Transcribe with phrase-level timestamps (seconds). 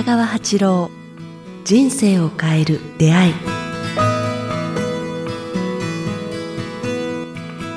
[0.00, 0.90] 北川八郎
[1.62, 3.34] 人生を変える出会い。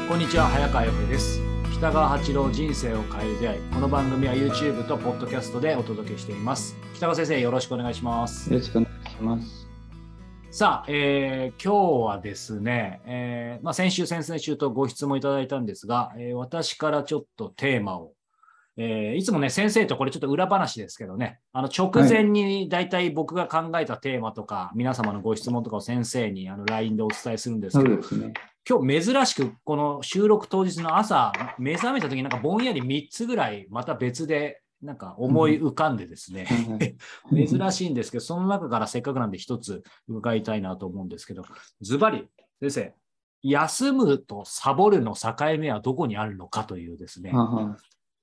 [0.07, 1.41] こんにちは早川洋平です。
[1.73, 3.61] 北川八郎人生を変える出会い。
[3.73, 6.77] この番組は YouTube と Podcast でお届けしています。
[6.95, 8.49] 北川先生よろしくお願いします。
[8.49, 9.67] よろしくお願いします。
[10.49, 18.13] さあ、えー今日はですね、えーまあ、先週、先々週とご質問いただいたんですが、えー私からちょっとテーマを、
[18.76, 28.34] えーいつもね、先生とこれちょっと裏話ですけどね、あの直前に大体僕が考えたテーマとか、皆様のご質問とかを先生にあの LINE でお伝えするんですけど、ね。
[28.68, 37.46] 今日珍しくこの収録当日の朝、目覚めた時になんかぼんやり3つぐらいまた別でなんか思い浮かんでですね、はい。
[37.48, 41.44] 珍しいんですけど、その中からせっかくなんで一つ伺いたいなと思うんですけど、
[41.82, 42.27] ズバリ、
[42.60, 42.94] 先生、
[43.44, 47.77] 休むとサボるの境目はどこにあるのかというですね、はは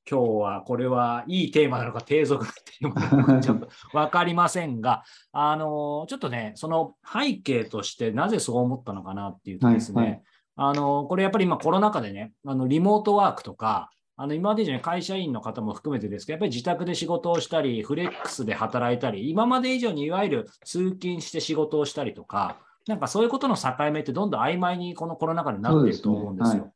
[0.09, 10.23] 今日はこれはいいテーマなのか低俗なテーマなのかちょっと分かりませんが、あのちょっとね、その背景としてなぜそう思ったのかなっていうとですね、はいはい
[10.63, 26.75] あのこれやっぱり今コロナ禍でね、あのリモートワークとか、あの今まで以上に会社員の方も含めてですけど、やっぱり自宅で仕事をしたり、フレックスで働いたり、今まで以上にいわゆる通勤して仕事をしたりとか、なんかそういうことの境目ってどんどん曖昧にこのコロナ禍になっていると思うんですよ。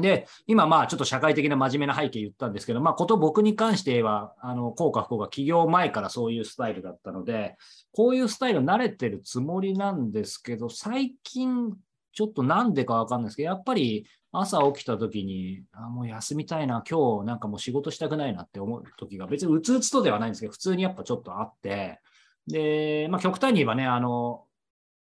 [0.00, 7.56] で、今、まあ、ちょっと社会的な真面目な背景言ったんですけど、まあ、こと僕に関しては、あの、効果不幸が起業前からそういうスタイルだったので、
[7.92, 11.74] こういうスタイル慣れてるつもりなんですけど、最近、
[12.12, 22.00] ちょっとなんでかわかんないですけど、やっぱり朝起きた時に、あもう休みたいな、今日なんかもう仕事したくないなって思う時が、別にうつうつとではないんですけど、普通にやっぱちょっとあって、
[22.46, 24.44] で、まあ、極端に言えばね、あの、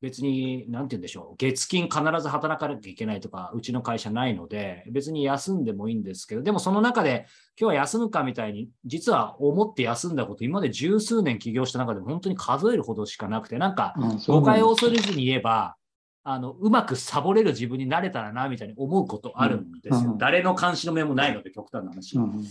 [0.03, 7.25] 別に、なんて言うんでしょう、月金必ず働かなきゃいけないとか、うちの会社ないので、別に休んでもいいんですけど、でもその中で、
[7.57, 13.93] 今日は休むかみたいに、実は思って休んだこと、今まで十数年起業した中でも本当に数えるほどしかなくて、なんか、
[14.27, 15.77] 誤解を恐れずに言えば、
[16.25, 20.11] あのうまくサボれる自分になれたらなみたいに思うことあるんですよ。
[20.11, 20.17] うん。
[20.17, 22.17] 誰の監視の目もないので、極端な話。
[22.17, 22.43] うん。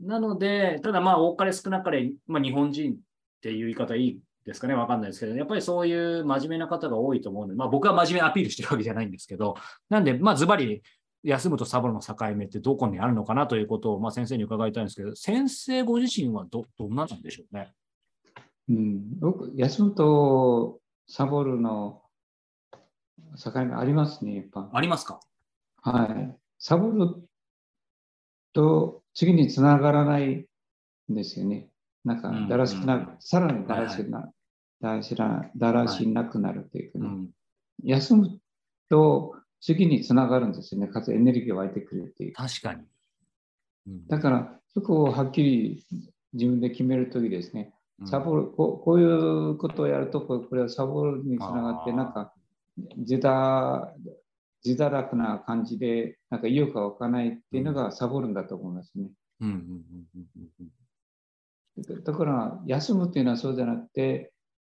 [0.00, 2.96] なので、ただまあ、多かれ少なかれ、まあ、日本人っ
[3.42, 9.56] ていう言い方いいですかね、わかんないですけど、やっぱりそういう真面目な方が多いと思うので、まあ、僕は真面目にアピールしてるわけじゃないんですけど、
[9.88, 10.82] なんで、まあ、ズバリ、
[11.22, 17.72] 休むとサボるの境目ってどこにあるのかなということを、まあ、先生に伺いたいんですけど、先生ご自身はどどんななんでしょうね？
[18.68, 22.02] うん、僕、休むとサボるの
[23.42, 24.68] 境目ありますね、やっぱ。
[24.72, 25.20] ありますか？
[25.80, 26.36] はい。
[26.58, 27.14] サボる
[28.52, 30.46] と次につながらない
[31.10, 31.68] んですよね。
[32.04, 34.28] なんかうん、だらしくなる、さらにだらしくなる、
[34.80, 37.30] だらしなだらしなくなるというかね、うん。
[37.82, 38.38] 休む
[38.90, 40.88] と次につながるんですよね。
[40.88, 42.34] かつエネルギーが湧いてくるっていう。
[42.34, 42.82] 確かに。
[43.86, 45.86] うんだから、そこをはっきり
[46.32, 52.34] 自分で決めるときですね、うんサボるこう、こういうことをやると、これこれはサボるにつながって、なんか
[52.96, 53.88] 自堕、
[54.64, 59.10] 自堕落な感じで、なんか意欲が湧かないっていうのがサボるんだと思いますね。
[59.40, 60.26] うんうんうん
[60.60, 60.68] うん
[61.76, 64.32] うんうんだから、休むっていうのはそうじゃなくて、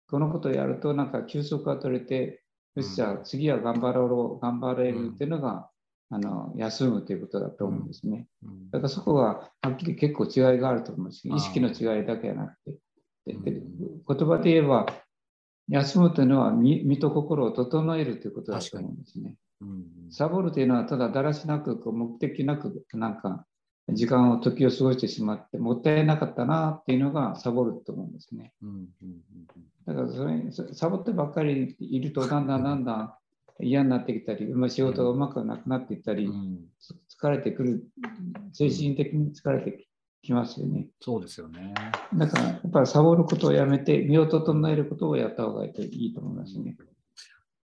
[0.08, 2.42] このことをやると、なんか休息が取れて、
[2.74, 5.70] よし、じゃあ次は頑張ろう、頑張れるっていうのが、
[6.10, 8.26] あの休むということだと思うんですね。
[8.42, 8.70] うん。
[8.70, 11.36] だからそこははっきり結構違いがあると思うんですあー。
[11.36, 12.78] 意識の違いだけじゃなくて。
[13.26, 14.86] で言葉で言えば、
[15.68, 19.36] 休むというのは身身と心を整えるということだと思うんですね。
[19.60, 19.84] うん。
[20.10, 23.44] サボるというのはただだらしなくこう目的なくなんか
[23.90, 28.52] 時間を時を過ごしてしまってもったいなかったなっていうのがサボると思うんですね。
[29.86, 33.12] だからそれそサボってばっかりいるとだんだんだんだん
[33.60, 36.58] 嫌になってきたり、まあ仕事がうまくなくなっていったり、うんうん
[37.20, 37.84] 疲れてくる、
[38.52, 39.88] 精神的に疲れて
[40.22, 40.86] きますよね。
[41.00, 41.74] そうですよね。
[42.14, 46.76] だから、やっぱりサボることをやめて、身を整えることをやった方がいいと思いますね。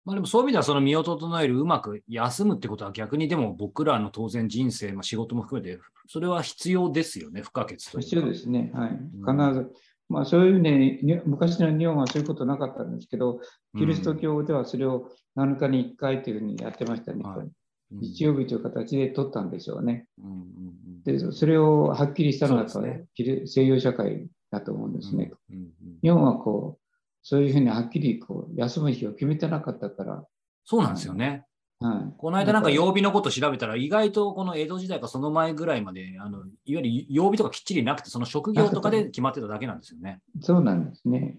[0.09, 8.01] まあでもそういう意味ではその身を整える、うまく休むってことは逆にでも僕らの当然人生、まあ、仕事も含めて、それは必要ですよね、不可欠というか。
[8.01, 8.73] 必要ですね。
[8.75, 8.91] はい。
[8.91, 9.71] うん必ず。
[10.09, 13.33] まあ、そういうね、に昔の日本はそういうことなかったんですけど、
[13.75, 17.23] うんキリスト教ではそれを7日に1回というふうにやってましたね。
[17.23, 17.53] はいうん
[17.91, 20.07] 日曜日という形で取ったんでしょうね。
[20.23, 25.33] うんうんうんで、それをはっきりしたのがね西洋社会だと思うんですね。
[25.51, 25.69] うんうん
[26.03, 26.88] 日本はこう、
[27.29, 30.25] そういうふうにはっきりこう休む日を決めてなかったから、
[30.65, 31.45] そうなんですよね。
[31.79, 40.21] はい、この間なんか曜日のこと調べたら、意外とこの江戸時代かその前ぐらいまで、あのいわゆる曜日とかきっちりなくて、その職業とかで決まってただけなんですよね。
[40.41, 41.37] そうなんですね。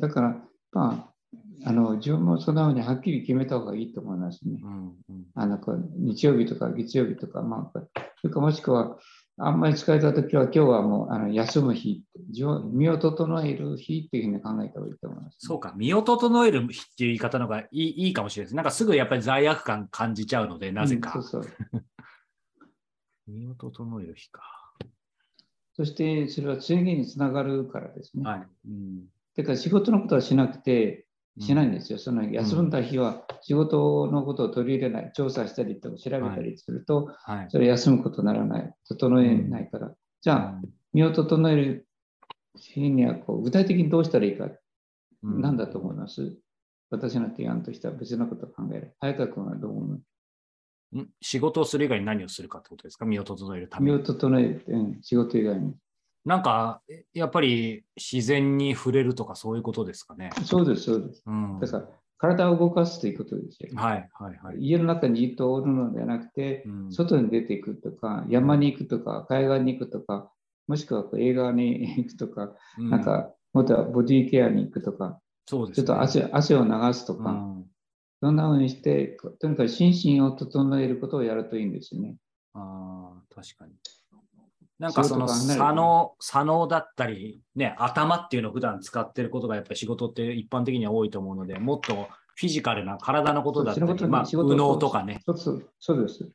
[0.00, 0.36] だから、
[0.72, 1.12] ま
[1.64, 4.58] あ、あの自分もそんなふうにはっきり決めた方がいいと思いますね。
[4.60, 7.80] うんうんあのこう日曜日とか月曜日とか、まあ、
[8.20, 8.98] それかもしくは、
[9.38, 18.56] あんまり疲れたときは、今日はもうあの休む日、身を整える日っていうふうに考えた方がいいと思います、そうか、身を整える日っていう言い方の方がいいいいかもしれないです。
[18.56, 21.12] なんかすぐやっぱり罪悪感感じちゃうので、なぜか。
[21.14, 21.52] うんそうそう
[23.28, 24.42] 身を整える日か。
[25.74, 28.24] そしてそれは次につながるからですね。
[28.24, 28.48] はい。
[28.68, 29.04] うん、
[29.34, 31.06] てか仕事のことはしなくて、
[31.40, 31.98] しないんでですよ。
[31.98, 37.30] その休んだ日は仕事のことを取り入れない、調査したりとか調べたりすると、す。
[37.30, 37.46] はい。
[37.48, 39.94] それ休むことにならない、整えないから。
[40.20, 40.62] じゃあ、
[40.92, 41.86] 身を整える
[42.56, 44.46] 日にはこう具体的にどうしたらいいか、
[45.22, 46.36] うん何だと思います？
[46.90, 48.94] 私の提案としては別のことを考える。
[49.00, 49.98] 早川君はどう思
[50.94, 50.98] う？
[50.98, 51.08] ん？
[51.20, 53.04] 仕事をする以外に何をするかってことですか？
[53.06, 54.04] 身を整えるため身をに。
[54.04, 55.74] 整えて、うん仕事以外に。
[56.24, 60.30] なんか、えやっぱり自然に触れるとかそういうことですかね？
[60.44, 61.22] そうです、そうです。
[61.26, 61.58] うん。
[61.60, 61.88] だから、
[62.18, 64.58] 体を動かすということですよ、ねはい、はい、はい。
[64.58, 70.30] 家の中にじっとおるのではなくて、うん外に出ていくとか、山に行くとか、海岸に行くとか、
[70.66, 77.66] もしくはこう映画に 行くとか、うなん、か、もっとはボディケアに行くとか、そうですねちょっと汗汗を流すとか、うん
[78.22, 82.14] そんな風にして、とにかく心身を整えることをやるといいんですよね。
[82.54, 83.72] ああ、確かに。
[84.78, 95.20] なんかその左脳、左脳だったり、ね、頭っていうのを普段使ってることがやっぱり仕事って一般的には多いと思うので、もっとフィジカルな体のことだったり、まあ、右脳とかね。
[95.80, 96.30] そうです。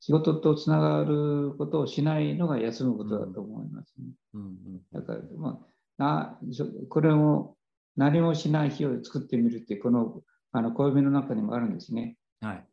[0.00, 4.58] 仕事とつながることをしないのが休むことだと思います、ねうんうん
[4.92, 5.60] だから、ま
[5.98, 7.56] あ、なそこれを
[7.96, 10.22] 何もしない日を作ってみるってこの
[10.52, 12.16] あの暦の中にもあるんですね。
[12.40, 12.64] はい。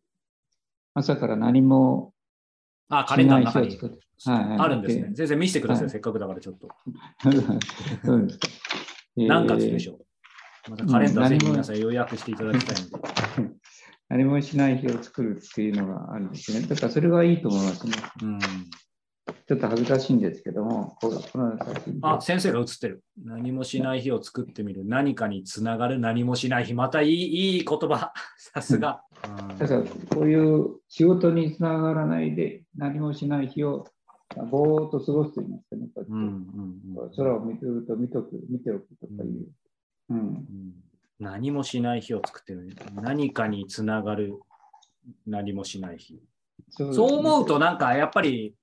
[0.94, 2.13] 朝から何も
[2.89, 3.68] あ、カレンダーの中に。
[3.68, 5.10] はいはいあるんですね。
[5.12, 6.69] 全然見せてください、はいせっかくだからちょっと。
[8.06, 8.48] そうですか。
[9.18, 9.95] 何月でしょょ
[10.68, 10.71] う？
[10.71, 13.56] またカレンダーぜひ皆さん予約していただきたいので。
[14.10, 16.68] 何もしない日を作るっていうのがあるんですね。
[16.68, 17.94] だからそれはいいと思いますね。
[18.22, 23.04] うん、ちょっと恥ずかしいんですけども、ここの写真であ、先生が写ってる。
[23.24, 24.86] 何もしない日を作ってみる。
[24.86, 26.74] 何かにつながる何もしない日。
[26.74, 28.13] またいいいい言葉。
[28.38, 29.02] さすが。
[29.28, 33.88] うんだからこういう仕事につながらないで何もしない日を
[34.52, 35.88] ぼーっと過ごすと言いますかね。
[36.10, 36.25] うんうん
[37.00, 39.48] うん空を見てると見とく、見ておくとかいう。
[40.10, 40.18] うん。
[40.18, 40.46] うん
[41.19, 42.75] 何もしない日を作ってる。
[42.95, 44.39] 何かにつながる
[45.25, 46.19] 何もしない日。
[46.69, 48.53] そそう思うと、と、なんかやっぱり、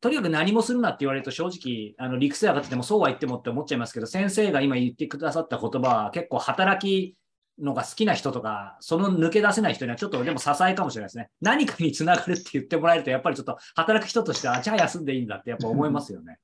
[0.00, 7.16] とにかく何もするなって言われると、正直、あの理屈で上がってても、そうは言ってもって思っちゃいますけど、先生が今言ってくださった言葉は、結構働き
[7.58, 11.30] のが好きな人とか、その抜け出せない人には、ちょっとでも支えかもしれないですね。
[11.40, 16.38] 何かにつながるって言ってもらえると、やっぱりちょっと働く人としては、じゃあ休んでいいんだってやっぱ思いますよね。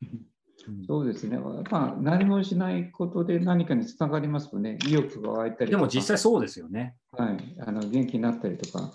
[0.68, 1.38] うんそうですね。
[1.70, 4.78] まあ、何もしないことで何かにつながりますよね。
[4.86, 5.70] 意欲が湧いたりとか。
[5.70, 6.94] でも実際そうですよね。
[7.12, 8.92] はい、あの元気になったりとか、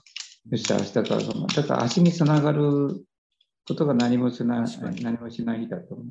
[0.49, 3.05] よし、明日から頑張るだから足につながる
[3.67, 4.65] ことが何もしない
[5.01, 6.07] 何もしない日だと思う。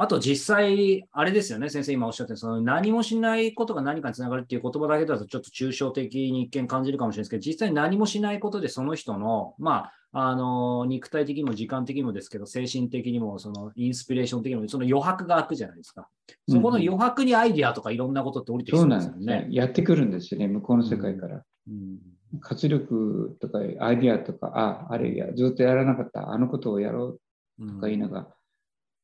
[0.00, 16.08] あと実際、あれですよね、先生今おっしゃってる、その何もしないことが何かにつながるっていう言葉だけだとちょっと抽象的に一見感じるかもしれないですけど、実際何もしないことでその人の、まあ、あの、肉体的にも時間的にもですけど、精神的にも、そのインスピレーション的にも、その余白が空くじゃないですか。
[16.48, 19.54] そこの余白にアイディアとかいろんなことって降りてきそそううなんですねですよね。。
[19.54, 21.42] やってくるんですよね、向こうの世界から。
[21.68, 21.98] うん
[22.40, 27.18] 活力とかアイディアとか、あ、あれや、ずっとやらなかった、あのことをやろ
[27.58, 28.28] ううんとかいうのが、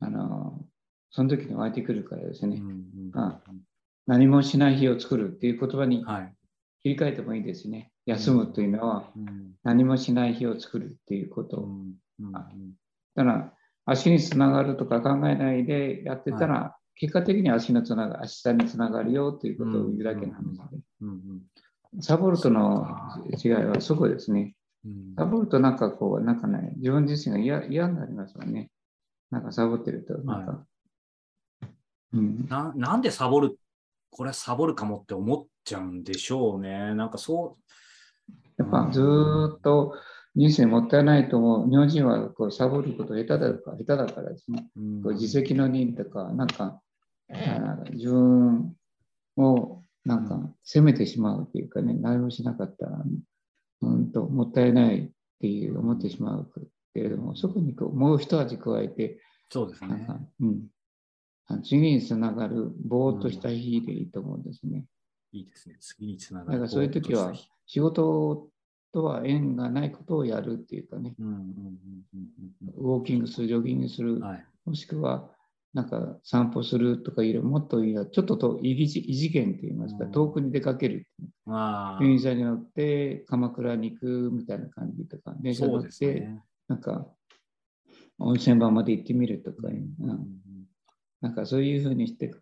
[0.01, 0.63] あの、
[1.11, 3.41] その時に湧いてくるからですね、うんうんあ
[4.07, 6.35] 何もしない日を作るっていう言葉にはい。
[6.83, 7.91] 切り替えてもいいですね。
[8.07, 11.67] 休むというのはうん何もしない日を作るっていうこと。
[13.15, 13.53] だから
[13.87, 20.79] 足につながるとか考えないでやってたら、結果的に足のつなが足下につながるよということを言うだけの話で。
[21.01, 21.43] うんうん
[22.01, 22.85] サボるとの
[23.45, 24.57] 違いはそこですね。
[24.85, 28.71] うんサボるとなんかこう、なんかね、自分自身が嫌嫌になりますよね。
[29.31, 30.67] なんかサボってると、なんか。
[32.13, 33.57] うん、ななんでサボる、
[34.11, 36.95] これサボるかもって思っちゃうんでしょうね。
[36.95, 37.59] なんかそ
[38.59, 39.95] やっぱずーっと
[40.37, 41.71] 人生もったいないと思う。
[41.71, 44.69] 日本人はこうサボること下手だから下手だからですね。
[45.03, 46.81] こう自責の念とか、なんか、
[47.31, 48.75] あ自分
[49.37, 53.03] をなんか責めてしまうというかね、何もしなかったら、
[53.83, 56.51] うんともったいないっていう思ってしまう
[56.95, 60.21] けれども、そこにこうもう一味加えて、そうですねなんか。
[60.41, 60.67] うん、
[61.47, 64.85] あ次につながるぼーっとした日でいいと思うんですね。
[65.33, 65.77] いいですね。
[65.81, 66.53] 次につながる。
[66.53, 67.33] だからそういう時は
[67.67, 68.49] 仕事
[68.93, 74.47] とは縁がないことをやるっていうかね、ウォーキングする、ジョギングするはい。
[74.65, 75.31] もしくは、
[75.73, 81.09] なんか散歩するとかいうもっといいや、ちょっとと異次元といいますか、うん遠くに出かける。
[81.45, 86.43] まあ、電車に乗って鎌倉に行くみたいな感じとか、電車そう乗って、ね。
[86.69, 87.07] なんか
[88.19, 89.75] 温泉場まで行ってみるとか、うん
[90.09, 90.29] うん
[91.21, 92.35] なんかそういうふうにして、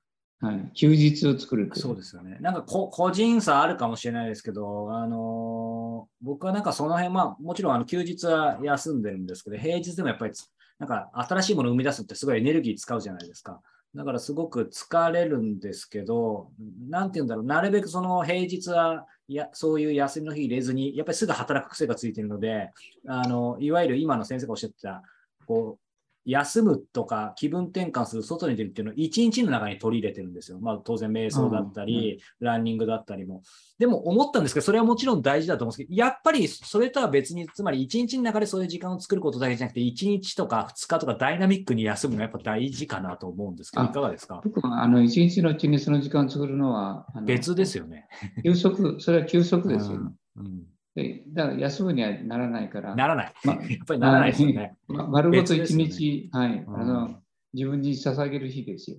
[0.42, 2.36] はい、休日を作るそうですよね。
[2.40, 10.48] なんかこ個人差あるかもしれないですけど、あのー僕はなんかその辺、まあもちろんあの休日は休んでるんですけど、平日でもやっぱりつ
[10.80, 13.60] なんか新しいものを生み出すってすごいエネルギー使うじゃないですか。
[13.94, 16.50] だからすごく疲れるんですけど、
[16.88, 22.70] なんて言うんだろう、なるべくその平日はやそういう休みの日入れずに、やっぱりすぐ働く癖がついてるので、
[23.06, 25.02] あのいわゆる今の先生がおっしゃってた、
[25.46, 25.91] こう
[26.24, 30.58] 休むとか気分転換する、外に出るっていうのを一日の中に取り入れてるんですよ。
[30.60, 33.42] まあ当然瞑想だったり、ランニングだったりも。
[33.78, 44.40] でも思ったんですけど、それはもちろん大事だと思うんですけど、やっぱりそれとは別に、つまり一日の中でそういう時間を作ることだけじゃなくて、一日とか二日とかダイナミックに休むのはやっぱ大事かなと思うんですけど、あいかがですか？
[44.44, 48.06] 僕はあの一日のうちにその時間を作るのは別ですよね。
[48.44, 50.62] 休息、それは休息ですよ、ねうんうん
[50.94, 51.22] で。
[51.28, 53.34] だから休むにはならないから、ならない。
[53.44, 54.76] ま やっぱりならないですよね。
[54.88, 57.22] ま丸ごと一別ですよね日、はい、うんあの
[57.54, 58.98] 自分に捧げる日ですよ。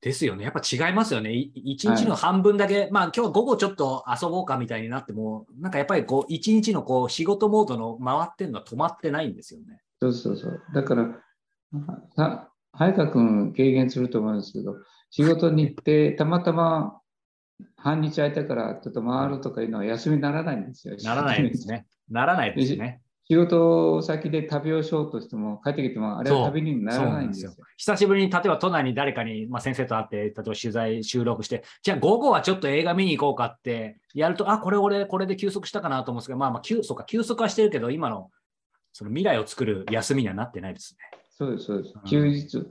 [0.00, 0.44] ですよね。
[0.44, 1.34] やっぱ違いますよね。
[1.34, 9.80] い一日の半分だけ、まあ今日は午後ちょっと遊ぼうかみたいになっても、なんかやっぱりこう一日のこう仕事モードの回ってるのは止まってないんですよね。
[10.00, 10.62] そうそうそう。
[10.72, 11.08] だから、
[12.14, 14.76] さ早川君軽減すると思うんですけど、
[15.10, 16.97] 仕事に行って、たまたま
[17.76, 20.96] 半日空いたからちょっと回るとかいうのは休みにならないんですよ。
[21.02, 21.86] ならないですね。
[22.10, 23.02] ならないですね。
[23.30, 27.52] 仕事先で旅をしようとしても、帰ってきても、あれは旅にならないんですよ。
[27.76, 38.30] 久しぶりに、例えば都内に誰かに、まあ、先生と会って、例えば取材、収録して、じゃあ午後はちょっと映画見に行こうかってやると、あ、これ俺、これで休息したかなと思うんですけど、まあまあ、休そうか休息はしてるけど、今の
[38.94, 41.20] その未来を作る休みにはなってないですね。
[41.30, 42.02] そうです、そうですうん。
[42.08, 42.66] 休日。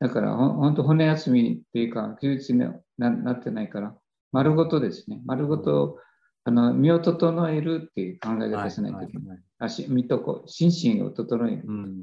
[0.00, 2.60] だから、ほん本当骨休みっていうか、休日に
[2.96, 3.94] ななってないから、
[4.32, 5.20] 丸ごとですね。
[5.24, 5.98] 丸ごと、
[6.44, 9.38] あの身を整えるっていう考え方しないといけない。
[9.58, 11.62] はい身とこう心身を整える。
[11.66, 12.00] うん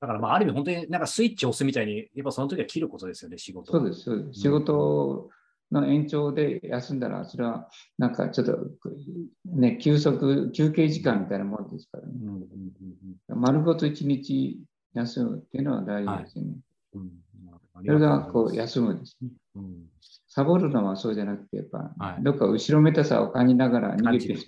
[0.00, 3.72] だから、まあ、ある意味、本当になんかスイッチを押すみたいに、やっぱその時は切ることですよね、仕事。
[3.72, 4.40] そうです、そうです。
[4.40, 5.30] 仕事
[5.72, 8.58] の延長で休んだら、それはなんかちょっと、
[9.46, 12.12] ね、休息、休憩時間みたいなものですからね。
[12.22, 12.42] うんうん
[13.30, 14.60] うん丸ごと一日
[14.92, 16.50] 休むっていうのは大事ですよね。
[16.94, 17.10] うんうん
[17.76, 19.30] それがこうや休むですね。
[19.56, 19.90] うん
[20.34, 24.40] サボるのはそうじゃなくて、やっぱ、はいどっか後ろめたさを感じながら逃げてる。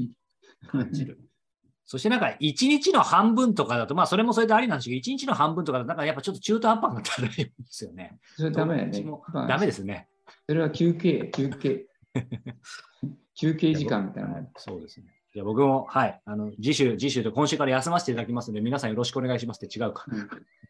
[0.69, 1.21] 感じる。
[1.87, 8.19] そしてなんか一日の半分とかだと、まあそれもそれでありなんですけど、一日の半分とかだと、なんかやっぱちょっと中途半端になったらいいんですよね。
[8.37, 9.05] それダメだね
[9.47, 10.09] ダメですね。
[10.49, 11.87] それは休憩、休憩。
[13.39, 14.45] 休憩時間みたいな。
[14.57, 15.07] そうですね。
[15.33, 20.05] じゃあ僕も、はい、あの次週、次週と今週から休ませていただきますので、皆さんよろしくお願いしますって違うか。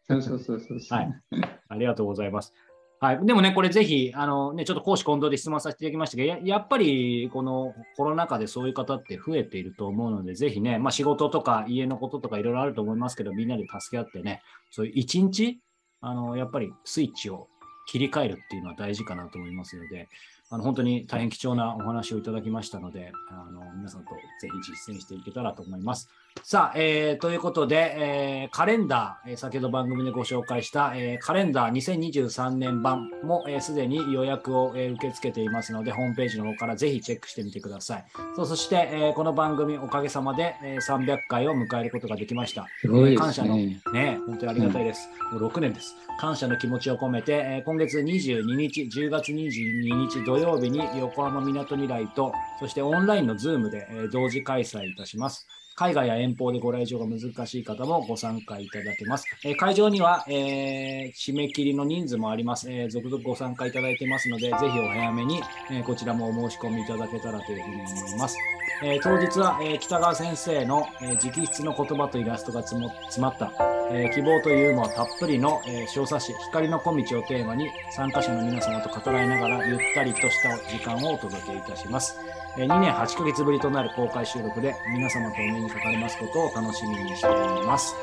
[0.07, 0.79] そうそうそうそう。
[0.89, 1.21] はい
[1.69, 2.53] ありがとうございます。
[2.99, 15.59] はい、でもね、これぜひ、あのね、ちょっと講師混同で質問させていただきましたけど、ややっぱりこのコロナ禍でそういう方って増えていると思うので、ぜひね、まあ、仕事とか家のこととかいろいろあると思いますけど、みんなで助け合ってね、そういう一日、
[16.01, 17.47] あのやっぱりスイッチを
[17.87, 20.09] 切り替えるっていうのは大事かなと思いますので、
[20.49, 24.11] あの本当に大変貴重なお話をいただきましたので、あの皆さんと
[24.41, 26.09] ぜひ実践していけたらと思います。
[26.43, 38.05] さあ、えーということで、えーカレンダー、えー先ほど番組でご紹介した、えーカレンダー2023年版もすで、すでに予約を、えー受け付けていますので、ホームページの方からぜひチェックしてみてください。
[38.35, 42.65] そうそして、えーこの番組おかげさまで、えー300回を迎えることができました。
[42.79, 43.81] すごいです感謝のね。
[43.93, 45.09] ね、本当にありがたいです。
[45.33, 45.95] もう6年です。
[46.19, 55.45] 感謝の気持ちを込めて、えー今月22日、10月22日土曜日に横浜みなとみらいと、そしてオンラインの Zoom で、えー同時開催いたします。
[55.77, 59.25] 海外や遠方でご来場が難しい方もご参加いただけます。
[59.45, 68.35] え会場には、えー締め切りの人数もあります、えー続々ご参加いただいてますので、ぜひお早めに、えーこちらもお申し込みいただけたらというふうに思います。
[68.83, 72.81] え当日は、え北川先生の、え直筆の言葉とイラストが詰
[73.19, 73.51] まった、
[73.91, 82.17] え希望とユーモアたっぷりの、え小冊子「光の小道」をテーマに参加者の皆様と語らいながらゆったりとした時間をお届けいたします。
[82.57, 87.95] えー2年8ヶ月ぶりとなる公開収録で皆様とお目にかかれますことを楽しみにしております。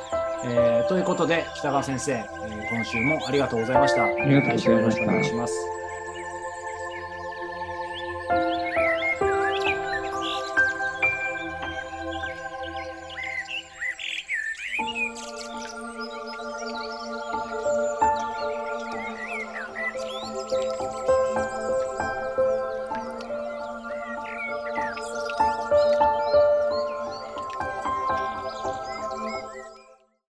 [0.47, 4.07] えーということで北川先生、えー今週もありがとうございました。
[4.25, 5.84] りがとうございましたよろしくお願いします。